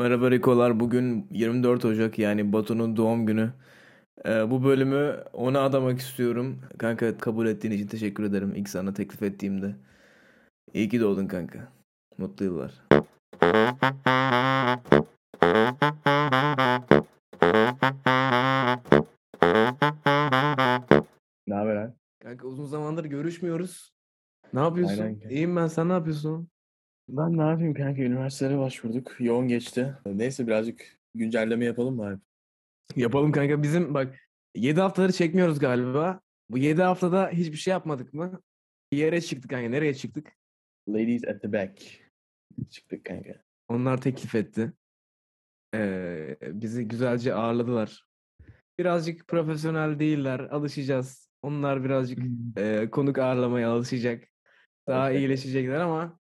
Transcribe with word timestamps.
Merhaba 0.00 0.30
Rikolar. 0.30 0.80
Bugün 0.80 1.26
24 1.30 1.84
Ocak 1.84 2.18
yani 2.18 2.52
Batu'nun 2.52 2.96
doğum 2.96 3.26
günü. 3.26 3.52
Ee, 4.26 4.50
bu 4.50 4.64
bölümü 4.64 5.24
ona 5.32 5.60
adamak 5.60 5.98
istiyorum. 5.98 6.60
Kanka 6.78 7.18
kabul 7.18 7.46
ettiğin 7.46 7.74
için 7.74 7.86
teşekkür 7.86 8.24
ederim 8.24 8.52
ilk 8.54 8.68
sana 8.68 8.94
teklif 8.94 9.22
ettiğimde. 9.22 9.76
İyi 10.74 10.88
ki 10.88 11.00
doğdun 11.00 11.26
kanka. 11.26 11.72
Mutlu 12.18 12.44
yıllar. 12.44 12.72
Ne 21.46 21.54
haber 21.54 21.76
abi? 21.76 21.92
Kanka 22.22 22.46
uzun 22.46 22.66
zamandır 22.66 23.04
görüşmüyoruz. 23.04 23.92
Ne 24.52 24.60
yapıyorsun? 24.60 25.02
Aynen. 25.02 25.28
İyiyim 25.28 25.56
ben. 25.56 25.66
Sen 25.66 25.88
ne 25.88 25.92
yapıyorsun? 25.92 26.48
Ben 27.08 27.38
ne 27.38 27.42
yapayım 27.42 27.74
kanka? 27.74 28.02
Üniversitelere 28.02 28.58
başvurduk. 28.58 29.16
Yoğun 29.18 29.48
geçti. 29.48 29.94
Neyse 30.06 30.46
birazcık 30.46 30.98
güncelleme 31.14 31.64
yapalım 31.64 31.96
mı 31.96 32.06
abi? 32.06 32.20
Yapalım 32.96 33.32
kanka. 33.32 33.62
Bizim 33.62 33.94
bak 33.94 34.18
7 34.54 34.80
haftaları 34.80 35.12
çekmiyoruz 35.12 35.58
galiba. 35.58 36.20
Bu 36.50 36.58
7 36.58 36.82
haftada 36.82 37.28
hiçbir 37.28 37.56
şey 37.56 37.70
yapmadık 37.70 38.14
mı? 38.14 38.40
Bir 38.92 38.98
yere 38.98 39.20
çıktık 39.20 39.50
kanka. 39.50 39.68
Nereye 39.68 39.94
çıktık? 39.94 40.36
Ladies 40.88 41.24
at 41.24 41.42
the 41.42 41.52
back. 41.52 41.82
Çıktık 42.70 43.04
kanka. 43.04 43.42
Onlar 43.68 44.00
teklif 44.00 44.34
etti. 44.34 44.72
Ee, 45.74 46.36
bizi 46.42 46.88
güzelce 46.88 47.34
ağırladılar. 47.34 48.06
Birazcık 48.78 49.28
profesyonel 49.28 49.98
değiller. 49.98 50.40
Alışacağız. 50.40 51.30
Onlar 51.42 51.84
birazcık 51.84 52.18
e, 52.56 52.90
konuk 52.90 53.18
ağırlamaya 53.18 53.70
alışacak. 53.70 54.24
Daha 54.88 55.10
iyileşecekler 55.10 55.80
ama 55.80 56.19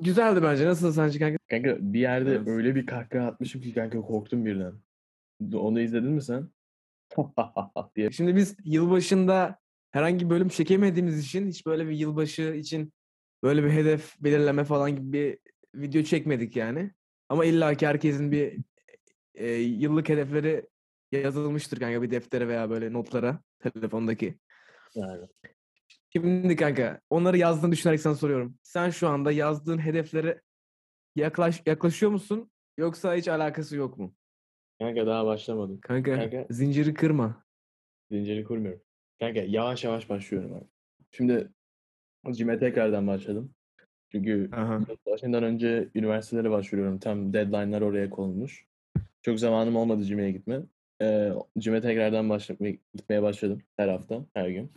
güzeldi 0.00 0.42
bence. 0.42 0.66
Nasıl 0.66 0.92
sence 0.92 1.18
kanka? 1.18 1.38
Kanka 1.50 1.76
bir 1.80 2.00
yerde 2.00 2.30
Evet. 2.30 2.48
öyle 2.48 2.74
bir 2.74 2.86
kahkaha 2.86 3.26
atmışım 3.26 3.60
ki 3.60 3.74
kanka 3.74 4.00
korktum 4.00 4.46
birden. 4.46 4.74
Onu 5.54 5.80
izledin 5.80 6.10
mi 6.10 6.22
sen? 6.22 6.48
diye. 7.96 8.10
Şimdi 8.10 8.36
biz 8.36 8.56
yılbaşında 8.64 9.58
herhangi 9.90 10.24
bir 10.24 10.30
bölüm 10.30 10.48
çekemediğimiz 10.48 11.18
için 11.26 11.48
hiç 11.48 11.66
böyle 11.66 11.88
bir 11.88 11.92
yılbaşı 11.96 12.42
için 12.42 12.92
böyle 13.42 13.64
bir 13.64 13.70
hedef 13.70 14.20
belirleme 14.20 14.64
falan 14.64 14.96
gibi 14.96 15.12
bir 15.12 15.38
video 15.74 16.02
çekmedik 16.02 16.56
yani. 16.56 16.90
Ama 17.28 17.44
illaki 17.44 17.86
herkesin 17.86 18.32
bir 18.32 18.58
e, 19.34 19.52
yıllık 19.54 20.08
hedefleri 20.08 20.66
yazılmıştır 21.12 21.80
kanka 21.80 22.02
bir 22.02 22.10
deftere 22.10 22.48
veya 22.48 22.70
böyle 22.70 22.92
notlara 22.92 23.40
telefondaki. 23.58 24.38
Yani. 24.94 25.26
Şimdi 26.12 26.56
kanka 26.56 27.00
onları 27.10 27.38
yazdığını 27.38 27.72
düşünerek 27.72 28.00
sana 28.00 28.14
soruyorum. 28.14 28.58
Sen 28.62 28.90
şu 28.90 29.08
anda 29.08 29.32
yazdığın 29.32 29.78
hedeflere 29.78 30.40
yaklaş, 31.16 31.62
yaklaşıyor 31.66 32.12
musun? 32.12 32.50
Yoksa 32.78 33.14
hiç 33.14 33.28
alakası 33.28 33.76
yok 33.76 33.98
mu? 33.98 34.14
Kanka 34.78 35.06
daha 35.06 35.26
başlamadım. 35.26 35.80
Kanka, 35.80 36.14
Kanka. 36.16 36.46
zinciri 36.50 36.94
kırma. 36.94 37.44
Zinciri 38.10 38.44
kurmuyorum. 38.44 38.80
Kanka 39.20 39.40
yavaş 39.40 39.84
yavaş 39.84 40.08
başlıyorum 40.10 40.54
abi. 40.54 40.64
Şimdi 41.10 41.48
cime 42.30 42.58
tekrardan 42.58 43.06
başladım. 43.06 43.54
Çünkü. 44.12 44.50
Başından 45.06 45.42
önce 45.42 45.88
üniversitelere 45.94 46.50
başvuruyorum. 46.50 46.98
Tam 46.98 47.32
deadline'lar 47.32 47.80
oraya 47.80 48.10
konulmuş. 48.10 48.66
Çok 49.22 49.40
zamanım 49.40 49.76
olmadı 49.76 50.04
cimeye 50.04 50.30
gitme. 50.30 50.60
Ee, 51.02 51.32
cime 51.58 51.80
tekrardan 51.80 52.30
başlamaya, 52.30 52.76
gitmeye 52.94 53.22
başladım 53.22 53.62
her 53.76 53.88
hafta, 53.88 54.26
her 54.34 54.48
gün. 54.48 54.72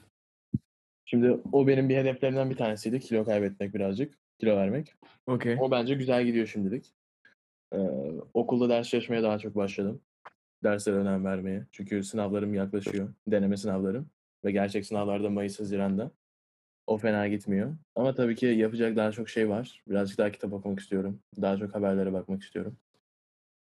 Şimdi 1.13 1.39
o 1.51 1.67
benim 1.67 1.89
bir 1.89 1.97
hedeflerimden 1.97 2.49
bir 2.49 2.55
tanesiydi. 2.55 2.99
Kilo 2.99 3.25
kaybetmek 3.25 3.73
birazcık. 3.73 4.13
Kilo 4.39 4.55
vermek. 4.55 4.95
Okey. 5.27 5.57
O 5.59 5.71
bence 5.71 5.93
güzel 5.93 6.25
gidiyor 6.25 6.47
şimdilik. 6.47 6.93
Ee, 7.73 7.77
okulda 8.33 8.69
ders 8.69 8.89
çalışmaya 8.89 9.23
daha 9.23 9.39
çok 9.39 9.55
başladım. 9.55 10.01
Derslere 10.63 10.95
önem 10.95 11.25
vermeye. 11.25 11.65
Çünkü 11.71 12.03
sınavlarım 12.03 12.53
yaklaşıyor. 12.53 13.13
Deneme 13.27 13.57
sınavlarım. 13.57 14.09
Ve 14.45 14.51
gerçek 14.51 14.85
sınavlarda 14.85 15.29
Mayıs, 15.29 15.59
Haziran'da. 15.59 16.11
O 16.87 16.97
fena 16.97 17.27
gitmiyor. 17.27 17.75
Ama 17.95 18.15
tabii 18.15 18.35
ki 18.35 18.45
yapacak 18.45 18.95
daha 18.95 19.11
çok 19.11 19.29
şey 19.29 19.49
var. 19.49 19.83
Birazcık 19.87 20.17
daha 20.17 20.31
kitap 20.31 20.53
okumak 20.53 20.79
istiyorum. 20.79 21.19
Daha 21.41 21.57
çok 21.57 21.75
haberlere 21.75 22.13
bakmak 22.13 22.41
istiyorum. 22.41 22.77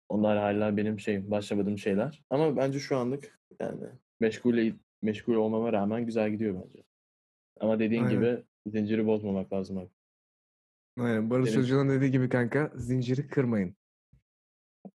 Onlar 0.08 0.38
hala 0.38 0.76
benim 0.76 1.00
şey 1.00 1.30
başlamadığım 1.30 1.78
şeyler. 1.78 2.22
Ama 2.30 2.56
bence 2.56 2.78
şu 2.78 2.96
anlık 2.96 3.38
yani 3.60 3.84
meşgul 4.20 4.72
meşgul 5.02 5.34
olmama 5.34 5.72
rağmen 5.72 6.06
güzel 6.06 6.30
gidiyor 6.30 6.54
bence. 6.54 6.91
Ama 7.62 7.78
dediğin 7.78 8.04
Aynen. 8.04 8.14
gibi 8.16 8.42
zinciri 8.66 9.06
bozmamak 9.06 9.52
lazım 9.52 9.78
abi. 9.78 9.88
Aynen. 11.00 11.30
Barış 11.30 11.48
Benim- 11.50 11.60
Hoca'nın 11.60 11.88
dediği 11.88 12.10
gibi 12.10 12.28
kanka 12.28 12.72
zinciri 12.74 13.26
kırmayın. 13.26 13.76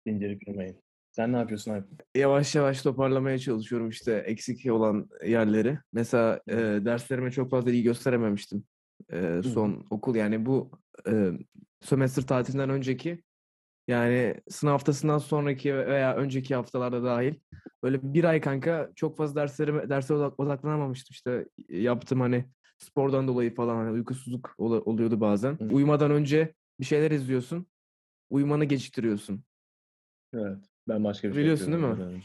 Zinciri 0.06 0.38
kırmayın. 0.38 0.82
Sen 1.12 1.32
ne 1.32 1.36
yapıyorsun 1.36 1.70
abi? 1.74 1.84
Yavaş 2.14 2.54
yavaş 2.54 2.82
toparlamaya 2.82 3.38
çalışıyorum 3.38 3.88
işte 3.88 4.12
eksik 4.14 4.72
olan 4.72 5.08
yerleri. 5.26 5.78
Mesela 5.92 6.40
e, 6.48 6.56
derslerime 6.56 7.30
çok 7.30 7.50
fazla 7.50 7.70
iyi 7.70 7.82
gösterememiştim. 7.82 8.64
E, 9.12 9.40
son 9.44 9.86
okul 9.90 10.14
yani 10.14 10.46
bu 10.46 10.70
e, 11.08 11.30
sömestr 11.80 12.22
tatilinden 12.22 12.70
önceki 12.70 13.22
yani 13.88 14.34
sınav 14.48 14.72
haftasından 14.72 15.18
sonraki 15.18 15.74
veya 15.76 16.16
önceki 16.16 16.54
haftalarda 16.54 17.04
dahil 17.04 17.34
böyle 17.82 17.98
bir 18.02 18.24
ay 18.24 18.40
kanka 18.40 18.90
çok 18.96 19.16
fazla 19.16 19.40
derslerime 19.40 19.82
odak- 19.82 20.34
odaklanamamıştım 20.40 21.12
işte 21.12 21.46
yaptım 21.68 22.20
hani 22.20 22.44
spordan 22.78 23.28
dolayı 23.28 23.54
falan 23.54 23.76
hani 23.76 23.90
uykusuzluk 23.90 24.54
ola- 24.58 24.80
oluyordu 24.80 25.20
bazen. 25.20 25.52
Hı. 25.58 25.68
Uyumadan 25.74 26.10
önce 26.10 26.54
bir 26.80 26.84
şeyler 26.84 27.10
izliyorsun. 27.10 27.66
Uyumanı 28.30 28.64
geciktiriyorsun. 28.64 29.44
Evet. 30.34 30.58
Ben 30.88 31.04
başka 31.04 31.28
bir 31.28 31.32
şey 31.34 31.42
Biliyorsun 31.42 31.72
değil 31.72 31.84
yapıyorum 31.84 32.14
mi? 32.14 32.22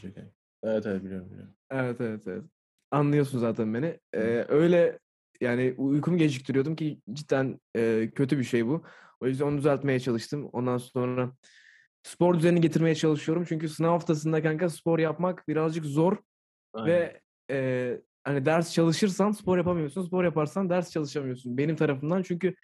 Evet 0.62 0.86
evet 0.86 1.04
biliyorum 1.04 1.30
biliyorum. 1.30 1.54
Evet 1.70 2.00
evet 2.00 2.22
evet. 2.26 2.44
Anlıyorsun 2.90 3.38
zaten 3.38 3.74
beni. 3.74 4.00
Ee, 4.14 4.44
öyle 4.48 4.98
yani 5.40 5.74
uykumu 5.78 6.18
geciktiriyordum 6.18 6.76
ki 6.76 7.00
cidden 7.12 7.60
e, 7.76 8.10
kötü 8.14 8.38
bir 8.38 8.44
şey 8.44 8.66
bu. 8.66 8.84
O 9.20 9.26
yüzden 9.26 9.44
onu 9.44 9.58
düzeltmeye 9.58 10.00
çalıştım. 10.00 10.48
Ondan 10.52 10.78
sonra 10.78 11.32
spor 12.02 12.38
düzenini 12.38 12.60
getirmeye 12.60 12.94
çalışıyorum. 12.94 13.44
Çünkü 13.48 13.68
sınav 13.68 13.88
haftasında 13.90 14.42
kanka 14.42 14.70
spor 14.70 14.98
yapmak 14.98 15.48
birazcık 15.48 15.84
zor 15.84 16.16
Aynen. 16.72 16.88
ve 16.88 17.20
e, 17.50 18.00
hani 18.24 18.46
ders 18.46 18.72
çalışırsan 18.72 19.30
spor 19.30 19.58
yapamıyorsun. 19.58 20.02
Spor 20.02 20.24
yaparsan 20.24 20.70
ders 20.70 20.90
çalışamıyorsun. 20.90 21.58
Benim 21.58 21.76
tarafımdan 21.76 22.22
çünkü 22.22 22.54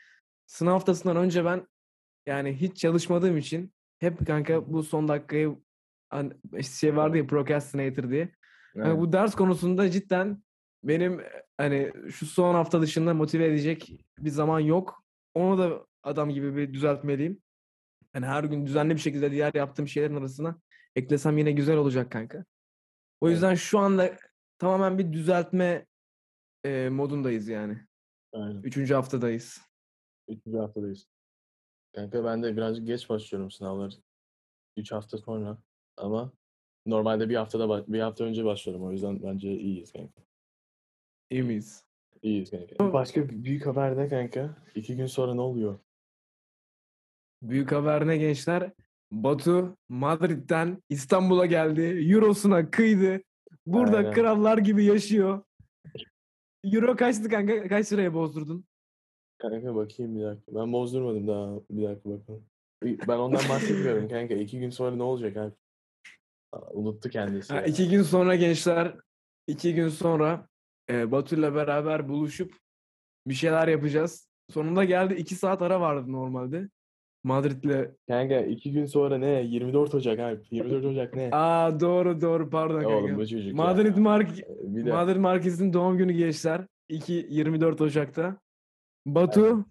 sınav 0.46 0.72
haftasından 0.72 1.16
önce 1.16 1.44
ben 1.44 1.66
yani 2.26 2.54
hiç 2.54 2.76
çalışmadığım 2.76 3.36
için 3.36 3.72
hep 3.98 4.26
kanka 4.26 4.72
bu 4.72 4.82
son 4.82 5.08
dakikayı 5.08 5.56
hani 6.10 6.32
şey 6.62 6.96
vardı 6.96 7.16
ya 7.18 7.26
procrastinator 7.26 8.10
diye. 8.10 8.32
Hani 8.74 8.84
Aynen. 8.84 9.00
bu 9.00 9.12
ders 9.12 9.34
konusunda 9.34 9.90
cidden 9.90 10.42
benim 10.84 11.20
hani 11.56 11.92
şu 12.10 12.26
son 12.26 12.54
hafta 12.54 12.80
dışında 12.80 13.14
motive 13.14 13.46
edecek 13.46 14.00
bir 14.18 14.30
zaman 14.30 14.60
yok. 14.60 15.04
Onu 15.34 15.58
da 15.58 15.86
adam 16.02 16.30
gibi 16.30 16.56
bir 16.56 16.72
düzeltmeliyim. 16.72 17.42
Hani 18.12 18.26
her 18.26 18.44
gün 18.44 18.66
düzenli 18.66 18.94
bir 18.94 19.00
şekilde 19.00 19.30
diğer 19.30 19.54
yaptığım 19.54 19.88
şeylerin 19.88 20.16
arasına 20.16 20.60
eklesem 20.96 21.38
yine 21.38 21.52
güzel 21.52 21.76
olacak 21.76 22.10
kanka. 22.10 22.44
O 23.20 23.26
Evet. 23.26 23.34
yüzden 23.34 23.54
şu 23.54 23.78
anda 23.78 24.16
tamamen 24.60 24.98
bir 24.98 25.12
düzeltme 25.12 25.86
e, 26.64 26.88
modundayız 26.88 27.48
yani. 27.48 27.78
Aynen. 28.32 28.62
Üçüncü 28.62 28.94
haftadayız. 28.94 29.60
Üçüncü 30.28 30.58
haftadayız. 30.58 31.06
Kanka 31.94 32.24
ben 32.24 32.42
de 32.42 32.56
birazcık 32.56 32.86
geç 32.86 33.08
başlıyorum 33.08 33.50
sınavlar. 33.50 33.94
Üç 34.76 34.92
hafta 34.92 35.18
sonra. 35.18 35.58
Ama 35.96 36.32
normalde 36.86 37.28
bir 37.28 37.36
haftada 37.36 37.92
bir 37.92 38.00
hafta 38.00 38.24
önce 38.24 38.44
başladım. 38.44 38.82
O 38.82 38.92
yüzden 38.92 39.22
bence 39.22 39.52
iyiyiz 39.58 39.92
kanka. 39.92 40.22
İyi 41.30 41.42
miyiz? 41.42 41.84
İyiyiz 42.22 42.50
kanka. 42.50 42.92
Başka 42.92 43.28
büyük 43.28 43.66
haber 43.66 43.96
de 43.96 44.08
kanka. 44.08 44.56
İki 44.74 44.96
gün 44.96 45.06
sonra 45.06 45.34
ne 45.34 45.40
oluyor? 45.40 45.78
Büyük 47.42 47.72
haber 47.72 48.06
ne 48.06 48.16
gençler? 48.16 48.72
Batu 49.12 49.76
Madrid'den 49.88 50.82
İstanbul'a 50.88 51.46
geldi. 51.46 51.82
Euro'suna 52.12 52.70
kıydı. 52.70 53.22
Burada 53.66 53.96
Aynen. 53.96 54.12
krallar 54.12 54.58
gibi 54.58 54.84
yaşıyor. 54.84 55.42
Euro 56.64 56.96
kaçtı 56.96 57.28
kanka? 57.28 57.68
Kaç 57.68 57.92
liraya 57.92 58.14
bozdurdun? 58.14 58.64
Kanka 59.38 59.74
bakayım 59.74 60.16
bir 60.18 60.24
dakika. 60.24 60.54
Ben 60.54 60.72
bozdurmadım 60.72 61.28
daha. 61.28 61.60
Bir 61.70 61.88
dakika 61.88 62.10
bakalım. 62.10 62.44
Ben 62.82 63.18
ondan 63.18 63.48
bahsetmiyorum 63.48 64.08
kanka. 64.08 64.34
İki 64.34 64.58
gün 64.60 64.70
sonra 64.70 64.96
ne 64.96 65.02
olacak? 65.02 65.54
Aa, 66.52 66.70
Unuttu 66.72 67.10
kendisi. 67.10 67.54
Ha, 67.54 67.62
iki 67.62 67.88
gün 67.88 68.02
sonra 68.02 68.34
gençler, 68.34 68.96
iki 69.46 69.74
gün 69.74 69.88
sonra 69.88 70.48
e, 70.90 71.12
Batu'yla 71.12 71.54
beraber 71.54 72.08
buluşup 72.08 72.54
bir 73.26 73.34
şeyler 73.34 73.68
yapacağız. 73.68 74.28
Sonunda 74.50 74.84
geldi. 74.84 75.14
iki 75.14 75.34
saat 75.34 75.62
ara 75.62 75.80
vardı 75.80 76.12
normalde. 76.12 76.68
Madrid'le. 77.24 77.94
Kanka 78.08 78.40
iki 78.40 78.72
gün 78.72 78.86
sonra 78.86 79.18
ne? 79.18 79.42
24 79.42 79.94
Ocak 79.94 80.18
abi. 80.18 80.40
24 80.50 80.84
Ocak 80.84 81.14
ne? 81.16 81.28
Aa 81.32 81.80
doğru 81.80 82.20
doğru 82.20 82.50
pardon 82.50 82.84
Oğlum 82.84 83.06
kanka. 83.06 83.16
bu 83.16 83.26
çocuk 83.26 83.46
ya. 83.48 83.54
Madrid 83.54 83.96
Mark 83.96 84.36
Bir 84.48 84.84
de 84.86 84.92
Madrid 84.92 85.16
Marquez'in 85.16 85.72
doğum 85.72 85.98
günü 85.98 86.12
gençler. 86.12 86.66
2 86.88 87.26
24 87.30 87.80
Ocak'ta. 87.80 88.36
Batu 89.06 89.64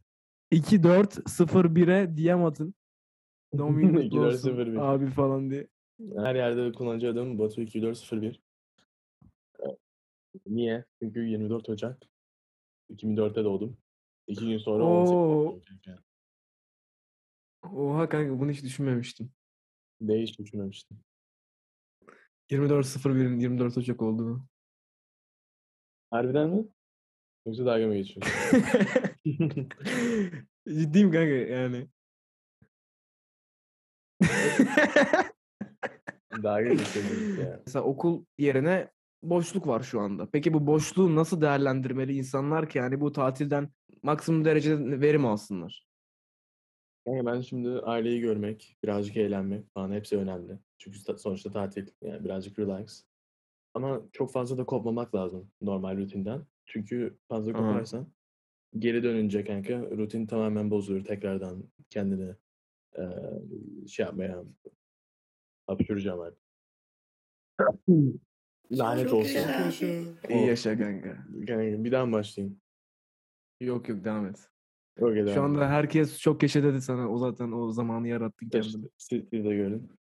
2401'e 0.54 2.18
DM 2.18 2.44
atın. 2.46 2.74
Doğum 3.58 3.78
günün 3.78 3.94
kutlu 3.94 4.02
2401. 4.06 4.68
olsun 4.68 4.76
abi 4.76 5.06
falan 5.08 5.50
diye. 5.50 5.68
Her 6.16 6.36
yerde 6.36 6.72
kullanıcı 6.72 7.10
adım 7.10 7.40
Batu 7.40 7.62
2401. 7.62 8.40
Ee, 9.64 9.66
Niye? 10.48 10.86
Çünkü 11.02 11.20
24 11.26 11.70
Ocak 11.70 12.02
2004'te 12.94 13.44
doğdum. 13.44 13.78
İki 14.28 14.48
gün 14.48 14.58
sonra 14.58 14.84
18 14.84 15.14
Oo. 15.14 15.20
olacak 15.20 15.78
yani. 15.88 16.00
Oha 17.64 18.10
kanka 18.10 18.40
bunu 18.40 18.52
hiç 18.52 18.64
düşünmemiştim. 18.64 19.32
Değiş 20.02 20.40
düşünmemiştim. 20.40 20.98
24.01'in 22.50 23.40
24 23.40 23.78
Ocak 23.78 24.02
olduğunu. 24.02 24.46
Harbiden 26.12 26.50
mi? 26.50 26.66
Yoksa 27.46 27.66
dalga 27.66 27.88
mı 27.88 27.96
geçiyorsun? 27.96 28.64
Ciddiyim 30.68 31.12
kanka 31.12 31.34
yani. 31.34 31.88
dalga 36.44 36.70
geçiyorsun 36.70 37.42
ya. 37.42 37.62
Mesela 37.66 37.86
okul 37.86 38.26
yerine 38.38 38.92
boşluk 39.24 39.68
var 39.68 39.84
şu 39.84 40.00
anda. 40.00 40.30
Peki 40.32 40.54
bu 40.54 40.68
boşluğu 40.68 41.16
nasıl 41.16 41.42
değerlendirmeli 41.42 42.18
insanlar 42.18 42.70
ki 42.70 42.78
yani 42.78 43.02
bu 43.02 43.12
tatilden 43.12 43.70
maksimum 44.04 44.46
derecede 44.46 45.02
verim 45.02 45.26
alsınlar? 45.26 45.89
Yani 47.08 47.26
ben 47.26 47.42
şimdi 47.42 47.70
aileyi 47.70 48.22
görmek, 48.22 48.78
birazcık 48.84 49.18
eğlenmek 49.18 49.74
falan 49.74 49.92
hepsi 49.92 50.18
önemli. 50.18 50.60
Çünkü 50.78 51.00
sta- 51.00 51.18
sonuçta 51.18 51.52
tatil, 51.52 51.88
yani 52.02 52.24
birazcık 52.26 52.60
relax. 52.60 53.04
Ama 53.74 54.02
çok 54.12 54.32
fazla 54.32 54.58
da 54.58 54.66
kopmamak 54.66 55.16
lazım 55.16 55.52
normal 55.62 55.98
rutinden. 55.98 56.46
Çünkü 56.66 57.18
fazla 57.28 57.52
Aha. 57.52 57.58
koparsan 57.62 58.08
geri 58.80 59.04
dönünce 59.04 59.44
kanka 59.44 59.82
rutin 59.82 60.26
tamamen 60.28 60.72
bozulur. 60.72 61.06
Tekrardan 61.06 61.64
kendini 61.90 62.36
eee, 62.98 63.42
şey 63.88 64.06
yapmaya 64.06 64.44
hapşuracağım 65.68 66.20
artık. 66.20 66.44
Lanet 68.72 69.14
olsun. 69.14 69.42
İyi 70.30 70.46
yaşa 70.48 70.78
kanka. 70.78 71.18
Kanka, 71.48 71.84
bir 71.84 71.92
daha 71.92 72.06
mı 72.06 72.14
başlayayım? 72.14 72.62
Yok 73.60 73.90
yok 73.90 74.04
devam 74.04 74.26
et. 74.28 74.50
Okey, 75.02 75.22
Şu 75.22 75.26
devam 75.28 75.46
anda 75.46 75.70
herkes 75.70 76.20
çok 76.20 76.44
yaşa 76.44 76.64
dedi 76.64 76.82
sana. 76.82 77.10
O 77.10 77.18
zaten 77.18 77.52
o 77.52 77.72
zamanı 77.72 78.08
yarattın 78.08 78.50
kendini. 78.50 78.90
Siz 78.98 79.32
de 79.32 79.38
görün. 79.56 79.92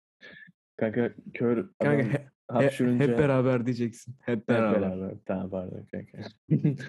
Kanka 0.77 1.13
kör 1.33 1.69
Kanka 1.79 2.19
adam 2.47 2.63
he- 2.63 2.99
hep 2.99 3.17
beraber 3.17 3.65
diyeceksin. 3.65 4.15
Hep 4.19 4.37
Hep 4.37 4.47
beraber. 4.47 4.81
beraber. 4.81 5.15
Tamam 5.25 5.49
pardon 5.49 5.85
kanka. 5.91 6.17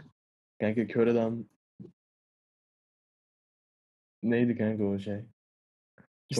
kanka 0.60 0.86
kör 0.86 1.06
adam 1.06 1.44
neydi 4.22 4.56
kanka 4.58 4.84
o 4.84 4.98
şey? 4.98 5.16
Çok 5.18 5.26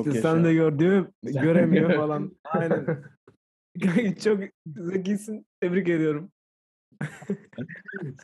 İşte 0.07 0.09
yaşa. 0.19 0.21
sen 0.23 0.45
de 0.45 0.55
gör 0.55 0.79
değil 0.79 0.93
mi? 0.93 1.09
Sen 1.25 1.43
Göremiyor 1.43 1.91
gör. 1.91 1.97
falan. 1.97 2.37
Aynen. 2.45 2.87
Kanka 3.83 4.15
çok 4.17 4.41
zekisin. 4.67 5.47
Tebrik 5.61 5.89
ediyorum. 5.89 6.33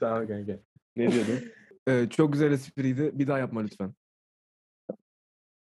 Sağ 0.00 0.20
ol 0.20 0.26
kanka. 0.26 0.58
Ne 0.96 1.12
diyordun? 1.12 1.38
Ee, 1.88 2.06
çok 2.10 2.32
güzel 2.32 2.52
espriydi. 2.52 3.10
Bir 3.14 3.26
daha 3.26 3.38
yapma 3.38 3.60
lütfen. 3.60 3.94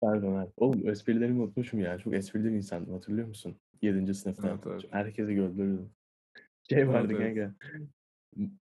Pardon 0.01 0.35
abi. 0.35 0.51
Oğlum 0.57 0.89
esprilerimi 0.89 1.43
unutmuşum 1.43 1.81
ya. 1.81 1.99
Çok 1.99 2.15
esprili 2.15 2.45
bir 2.45 2.57
insandım 2.57 2.93
hatırlıyor 2.93 3.29
musun? 3.29 3.57
7. 3.83 4.15
sınıfta. 4.15 4.49
Evet, 4.49 4.61
evet. 4.67 4.85
Herkesi 4.91 5.35
güldürürdüm. 5.35 5.91
Şey 6.71 6.89
vardı 6.89 7.15
evet. 7.17 7.37
kanka. 7.37 7.55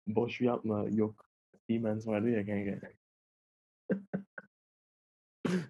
Boş 0.07 0.41
yapma 0.41 0.85
yok. 0.89 1.29
Siemens 1.67 2.07
vardı 2.07 2.29
ya 2.29 2.45
kanka. 2.45 2.89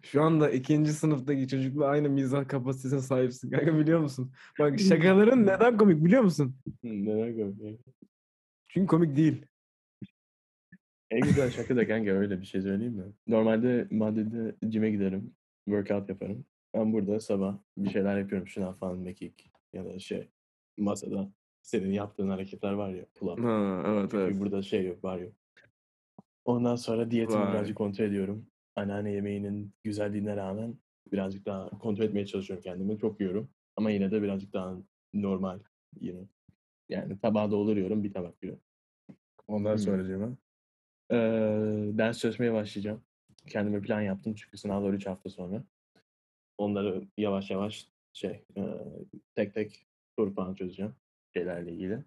Şu 0.01 0.24
anda 0.24 0.50
ikinci 0.50 0.94
sınıftaki 0.94 1.48
çocukla 1.48 1.86
aynı 1.86 2.10
mizah 2.10 2.48
kapasitesine 2.48 3.01
sahipsin. 3.01 3.51
Kanka 3.51 3.80
biliyor 3.80 4.00
musun? 4.00 4.31
Bak 4.60 4.80
şakaların 4.80 5.42
neden 5.48 5.77
komik 5.77 6.06
biliyor 6.06 6.22
musun? 6.22 6.56
Neden 6.83 7.36
komik? 7.36 7.81
Çünkü 8.68 8.88
komik 8.88 9.15
değil. 9.15 9.45
En 11.11 11.21
güzel 11.21 11.50
şaka 11.51 11.75
da 11.75 11.88
kanka 11.88 12.11
öyle 12.11 12.41
bir 12.41 12.45
şey 12.45 12.61
söyleyeyim 12.61 12.94
mi? 12.94 13.13
Normalde 13.27 13.88
Madrid'de 13.91 14.56
cime 14.69 14.91
giderim. 14.91 15.33
Workout 15.65 16.09
yaparım. 16.09 16.45
Ben 16.73 16.94
burada 16.94 17.19
sabah 17.19 17.57
bir 17.77 17.89
şeyler 17.89 18.17
yapıyorum. 18.17 18.47
Şınav 18.47 18.73
falan, 18.73 18.97
mekik 18.97 19.51
ya 19.73 19.85
da 19.85 20.00
şey 20.00 20.29
masada 20.77 21.31
senin 21.61 21.91
yaptığın 21.91 22.29
hareketler 22.29 22.73
var 22.73 22.89
ya 22.89 23.06
pull 23.15 23.27
up. 23.27 23.39
Ha, 23.39 23.83
evet 23.88 24.11
Çünkü 24.11 24.23
evet. 24.23 24.39
burada 24.39 24.61
şey 24.61 24.85
yok, 24.85 25.03
var 25.03 25.19
yok. 25.19 25.33
Ondan 26.45 26.75
sonra 26.75 27.12
diyetimi 27.12 27.39
Vay. 27.39 27.53
birazcık 27.53 27.77
kontrol 27.77 28.05
ediyorum. 28.05 28.45
Anneanne 28.75 29.12
yemeğinin 29.12 29.73
güzelliğine 29.83 30.35
rağmen 30.35 30.75
birazcık 31.12 31.45
daha 31.45 31.69
kontrol 31.69 32.03
etmeye 32.05 32.25
çalışıyorum 32.25 32.63
kendimi. 32.63 32.97
Çok 32.97 33.19
yiyorum. 33.19 33.50
Ama 33.75 33.91
yine 33.91 34.12
de 34.12 34.21
birazcık 34.21 34.53
daha 34.53 34.77
normal 35.13 35.59
yine. 36.00 36.19
Yani 36.89 37.19
tabağı 37.19 37.51
dolduruyorum, 37.51 38.03
bir 38.03 38.13
tabak 38.13 38.44
yiyorum. 38.44 38.63
Ondan 39.47 39.71
Hmm. 39.71 39.77
sonra 39.79 40.07
Eee, 41.11 41.97
ders 41.97 42.19
çalışmaya 42.19 42.53
başlayacağım. 42.53 43.01
Kendime 43.47 43.81
plan 43.81 44.01
yaptım 44.01 44.35
çünkü 44.35 44.57
sınavlar 44.57 44.94
3 44.94 45.07
hafta 45.07 45.29
sonra. 45.29 45.63
Onları 46.57 47.03
yavaş 47.17 47.51
yavaş 47.51 47.88
şey 48.13 48.44
eee, 48.56 48.63
tek 49.35 49.53
tek 49.53 49.88
soru 50.19 50.33
falan 50.33 50.56
çözeceğim 50.56 50.95
şeylerle 51.33 51.71
ilgili. 51.73 52.03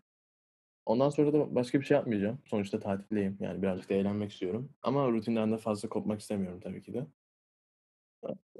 Ondan 0.86 1.08
sonra 1.10 1.32
da 1.32 1.54
başka 1.54 1.80
bir 1.80 1.84
şey 1.86 1.96
yapmayacağım. 1.96 2.38
Sonuçta 2.46 2.80
tatildeyim. 2.80 3.36
Yani 3.40 3.62
birazcık 3.62 3.90
da 3.90 3.94
eğlenmek 3.94 4.32
istiyorum. 4.32 4.70
Ama 4.82 5.08
rutinden 5.10 5.52
de 5.52 5.58
fazla 5.58 5.88
kopmak 5.88 6.20
istemiyorum 6.20 6.60
tabii 6.64 6.82
ki 6.82 6.94
de. 6.94 7.06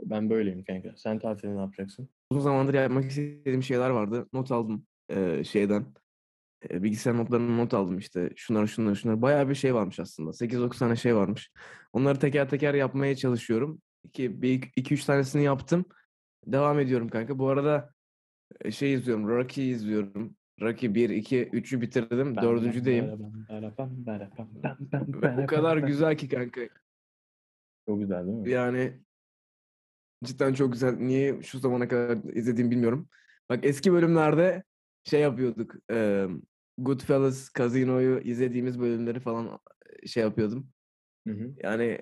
Ben 0.02 0.30
böyleyim 0.30 0.64
kanka. 0.64 0.94
Sen 0.96 1.18
tatilde 1.18 1.56
ne 1.56 1.60
yapacaksın? 1.60 2.08
Uzun 2.30 2.40
zamandır 2.42 2.74
yapmak 2.74 3.04
istediğim 3.10 3.62
şeyler 3.62 3.90
vardı. 3.90 4.28
Not 4.32 4.50
aldım 4.52 4.86
eee, 5.10 5.44
şeyden. 5.44 5.86
Bilgisayar 6.70 7.16
notlarını 7.16 7.56
not 7.58 7.74
aldım 7.74 7.98
işte. 7.98 8.30
Şunlar 8.36 8.66
şunlar 8.66 8.94
şunlar. 8.94 9.22
Bayağı 9.22 9.48
bir 9.48 9.54
şey 9.54 9.74
varmış 9.74 10.00
aslında. 10.00 10.30
8-9 10.30 10.78
tane 10.78 10.96
şey 10.96 11.16
varmış. 11.16 11.50
Onları 11.92 12.18
teker 12.18 12.48
teker 12.48 12.74
yapmaya 12.74 13.16
çalışıyorum. 13.16 13.82
Ki 14.12 14.42
bir 14.42 14.70
iki 14.76 14.94
üç 14.94 15.04
tanesini 15.04 15.44
yaptım. 15.44 15.84
Devam 16.46 16.80
ediyorum 16.80 17.08
kanka. 17.08 17.38
Bu 17.38 17.48
arada 17.48 17.92
şey 18.70 18.94
izliyorum. 18.94 19.28
Rocky 19.28 19.70
izliyorum. 19.70 20.36
Rocky 20.60 20.94
1, 20.94 21.10
2, 21.10 21.44
3'ü 21.46 21.80
bitirdim. 21.80 22.36
Dördüncüdeyim. 22.36 23.04
O 25.42 25.46
kadar 25.46 25.76
güzel 25.76 26.16
ki 26.16 26.28
kanka. 26.28 26.60
Çok 27.86 28.00
güzel 28.00 28.26
değil 28.26 28.38
mi? 28.38 28.50
Yani 28.50 29.00
cidden 30.24 30.54
çok 30.54 30.72
güzel. 30.72 30.96
Niye 30.96 31.42
şu 31.42 31.58
zamana 31.58 31.88
kadar 31.88 32.18
izlediğimi 32.34 32.70
bilmiyorum. 32.70 33.08
Bak 33.48 33.60
eski 33.62 33.92
bölümlerde 33.92 34.64
şey 35.04 35.20
yapıyorduk. 35.20 35.74
Goodfellas, 36.78 37.52
Casino'yu 37.58 38.20
izlediğimiz 38.20 38.80
bölümleri 38.80 39.20
falan 39.20 39.60
şey 40.06 40.22
yapıyordum. 40.22 40.68
Hı 41.28 41.34
hı. 41.34 41.54
Yani 41.62 42.00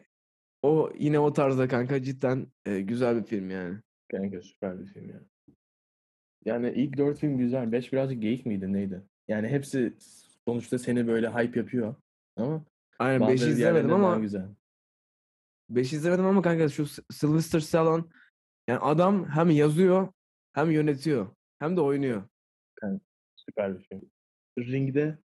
o 0.62 0.92
yine 0.98 1.18
o 1.18 1.32
tarzda 1.32 1.68
kanka 1.68 2.02
cidden 2.02 2.46
e, 2.66 2.80
güzel 2.80 3.16
bir 3.16 3.24
film 3.24 3.50
yani. 3.50 3.78
Kanka 4.10 4.42
süper 4.42 4.80
bir 4.80 4.86
film 4.86 5.08
ya. 5.08 5.20
Yani 6.44 6.72
ilk 6.76 6.96
dört 6.96 7.18
film 7.18 7.38
güzel. 7.38 7.72
Beş 7.72 7.92
birazcık 7.92 8.22
geyik 8.22 8.46
miydi 8.46 8.72
neydi? 8.72 9.02
Yani 9.28 9.48
hepsi 9.48 9.96
sonuçta 10.48 10.78
seni 10.78 11.06
böyle 11.06 11.30
hype 11.30 11.60
yapıyor. 11.60 11.94
Ama 12.36 12.64
Aynen 12.98 13.20
5'i 13.20 13.20
bazıları 13.20 13.34
izlemedim 13.34 13.56
diğerlerinden 13.56 14.02
daha 14.02 14.12
ama 14.12 14.18
güzel. 14.20 14.48
5 15.70 15.92
izlemedim 15.92 16.26
ama 16.26 16.42
kanka 16.42 16.68
şu 16.68 16.86
Sylvester 17.10 17.60
Stallone 17.60 18.04
yani 18.68 18.78
adam 18.78 19.28
hem 19.28 19.50
yazıyor 19.50 20.08
hem 20.52 20.70
yönetiyor 20.70 21.28
hem 21.58 21.76
de 21.76 21.80
oynuyor. 21.80 22.22
Süper 23.36 23.78
bir 23.78 23.84
film. 23.84 24.10
Ringde 24.66 25.18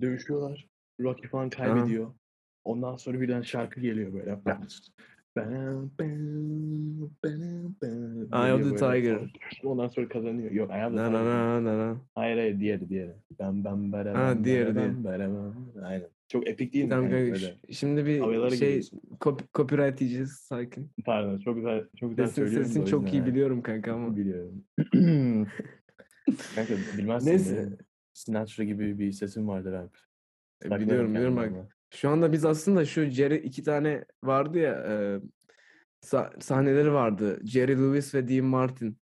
dövüşüyorlar. 0.00 0.66
Rocky 1.00 1.28
falan 1.28 1.50
kaybediyor. 1.50 2.14
Ondan 2.64 2.96
sonra 2.96 3.20
birden 3.20 3.42
şarkı 3.42 3.80
geliyor 3.80 4.12
böyle. 4.12 4.44
Bam, 4.44 4.62
bam, 5.36 5.90
bam, 5.98 7.10
bam, 7.24 7.74
bam 7.82 8.44
Eye 8.44 8.54
of 8.54 8.62
the. 8.70 8.76
Tiger. 8.76 9.18
Ondan 9.64 9.88
sonra 9.88 10.08
kazanıyor. 10.08 10.50
Yok 10.50 10.70
Eye 10.70 10.86
of 10.86 10.92
the 10.92 10.96
Na 10.96 11.06
Tiger. 11.06 11.24
na 11.24 11.64
na 11.64 11.78
na. 11.78 11.96
Hayır 12.14 12.36
hayır 12.36 12.60
diğeri 12.60 12.88
diğeri. 12.88 13.12
Bam 13.38 13.64
bam 13.64 13.92
bara 13.92 14.18
Ha, 14.18 14.44
diğeri, 14.44 14.74
diğeri. 14.74 15.08
Aynen. 15.84 16.08
Çok 16.28 16.48
epik 16.48 16.72
değil 16.74 16.84
mi? 16.84 16.90
Tamam 16.90 17.10
kanka 17.10 17.32
kanka, 17.32 17.72
şimdi 17.72 18.06
bir 18.06 18.20
Havyalara 18.20 18.56
şey 18.56 18.80
cop- 19.20 19.54
copyright 19.54 20.00
yiyeceğiz 20.00 20.30
sakin. 20.32 20.90
Pardon 21.04 21.38
çok 21.38 21.56
güzel 21.56 21.84
çok 21.96 22.10
güzel 22.10 22.26
Sesin, 22.26 22.42
söylüyorum 22.42 22.64
da 22.64 22.68
sesin 22.68 22.82
o 22.82 22.86
çok 22.86 23.12
iyi 23.12 23.26
biliyorum 23.26 23.62
kanka 23.62 23.92
ama. 23.92 24.16
Biliyorum. 24.16 24.64
Kanka 26.54 26.74
bilmezsin 26.98 27.30
Neyse. 27.30 27.56
benim 27.56 27.78
Sinatra 28.12 28.64
gibi 28.64 28.98
bir 28.98 29.12
sesim 29.12 29.48
vardır 29.48 29.72
abi. 29.72 29.90
E, 30.64 30.80
Biliyorum 30.80 31.10
biliyorum 31.10 31.36
bak. 31.36 31.48
ama. 31.48 31.68
Şu 31.90 32.08
anda 32.10 32.32
biz 32.32 32.44
aslında 32.44 32.84
şu 32.84 33.04
Jerry 33.04 33.36
iki 33.36 33.62
tane 33.62 34.04
vardı 34.24 34.58
ya 34.58 34.72
e, 34.88 35.20
sa- 36.06 36.42
sahneleri 36.42 36.92
vardı. 36.92 37.40
Jerry 37.44 37.72
Lewis 37.72 38.14
ve 38.14 38.28
Dean 38.28 38.44
Martin. 38.44 38.98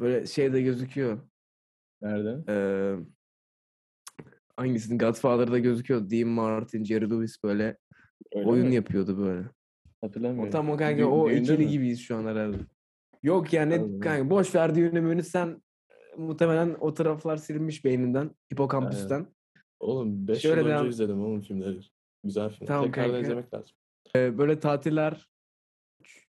Böyle 0.00 0.26
şeyde 0.26 0.62
gözüküyor. 0.62 1.20
Nerede? 2.02 2.52
E, 2.52 2.56
hangisinin 4.56 4.98
Godfather'da 4.98 5.58
gözüküyor. 5.58 6.10
Dean 6.10 6.28
Martin, 6.28 6.84
Jerry 6.84 7.10
Lewis 7.10 7.42
böyle 7.44 7.76
Öyle 8.34 8.46
oyun 8.48 8.68
mi? 8.68 8.74
yapıyordu 8.74 9.18
böyle. 9.18 9.48
O 10.02 10.06
Hatırlamıyorum. 10.06 10.50
tam 10.50 10.70
o 10.70 10.76
kanka 10.76 11.02
Dü- 11.02 11.04
o 11.04 11.30
ikili 11.30 11.58
mi? 11.58 11.68
gibiyiz 11.68 12.00
şu 12.00 12.16
an 12.16 12.24
herhalde. 12.26 12.56
Yok 13.22 13.52
yani 13.52 13.74
Anladım. 13.74 14.00
kanka 14.00 14.30
boş 14.30 14.54
ver 14.54 14.74
düğünü 14.74 15.00
müğünü 15.00 15.22
sen 15.22 15.62
muhtemelen 16.18 16.76
o 16.80 16.94
taraflar 16.94 17.36
silinmiş 17.36 17.84
beyninden, 17.84 18.30
hipokampüsten. 18.52 19.26
Oğlum 19.80 20.28
5 20.28 20.38
Şöyle 20.42 20.60
yıl 20.60 20.66
önce 20.66 20.74
devam- 20.76 20.88
izledim 20.88 21.20
oğlum 21.24 21.40
filmleri. 21.40 21.80
Güzel 22.24 22.50
film. 22.50 22.66
Tamam 22.66 22.84
Tekrardan 22.84 23.10
kanka. 23.12 23.22
izlemek 23.26 23.54
lazım. 23.54 23.76
Ee, 24.16 24.38
böyle 24.38 24.60
tatiller 24.60 25.28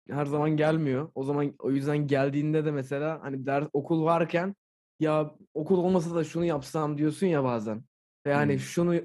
her 0.09 0.25
zaman 0.25 0.49
gelmiyor. 0.57 1.11
O 1.15 1.23
zaman 1.23 1.53
o 1.59 1.71
yüzden 1.71 2.07
geldiğinde 2.07 2.65
de 2.65 2.71
mesela 2.71 3.19
hani 3.23 3.45
ders 3.45 3.67
okul 3.73 4.03
varken 4.03 4.55
ya 4.99 5.35
okul 5.53 5.77
olmasa 5.77 6.15
da 6.15 6.23
şunu 6.23 6.45
yapsam 6.45 6.97
diyorsun 6.97 7.27
ya 7.27 7.43
bazen. 7.43 7.83
Ve 8.25 8.33
hani 8.33 8.53
Hmm. 8.53 8.59
şunu 8.59 8.95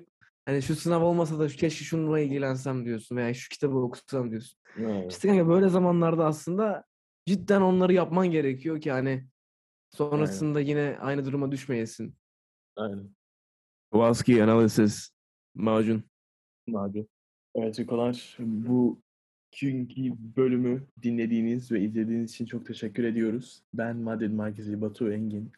hani 0.47 0.63
şu 0.63 0.75
sınav 0.77 1.03
olmasa 1.03 1.39
da 1.39 1.47
keşke 1.49 1.85
şununla 1.85 2.21
ilgilensem 2.21 2.85
diyorsun 2.85 3.17
veya 3.17 3.35
şu 3.35 3.49
kitabı 3.49 3.77
okusam 3.79 4.31
diyorsun. 4.31 4.59
Evet. 4.79 5.13
İşte 5.13 5.29
kanka 5.29 5.49
böyle 5.49 5.69
zamanlarda 5.69 6.27
aslında 6.27 6.85
cidden 7.27 7.61
onları 7.61 7.93
yapman 7.93 8.31
gerekiyor 8.31 8.81
ki 8.81 8.91
hani 8.91 9.27
sonrasında 9.91 10.61
yine 10.61 10.99
aynı 11.01 11.25
duruma 11.25 11.53
düşmeyesin. 11.53 12.15
Aynen. 12.77 13.11
Kowalski 13.93 14.45
Analysis 14.45 15.11
Macun. 15.55 16.05
Abi. 16.75 17.07
Evet 17.55 17.79
Yukolar 17.79 18.37
bu 18.39 19.01
günkü 19.61 20.13
bölümü 20.37 20.87
dinlediğiniz 21.03 21.73
ve 21.73 21.81
izlediğiniz 21.81 22.31
için 22.31 22.47
çok 22.47 22.67
teşekkür 22.67 23.05
ediyoruz. 23.05 23.63
Ben 23.75 23.97
Madrid 23.97 24.31
Merkezi 24.31 24.81
Batu 24.81 25.13
Engin. 25.13 25.53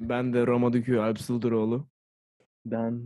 Ben 0.00 0.32
de 0.32 0.46
Roma 0.46 0.72
Dükü 0.72 0.96
Alp 0.98 1.20
Sıldıroğlu. 1.20 1.86
Ben 2.66 3.02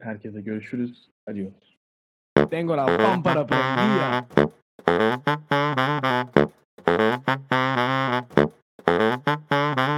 herkese 0.00 0.40
görüşürüz. 0.42 1.10
Adios. 1.26 1.76
Tengo 2.50 2.76
la 2.76 2.86
pámpara 2.86 3.46
prendida. 3.46 4.26
Ha 9.50 9.74
ha 9.76 9.86
ha. 9.92 9.95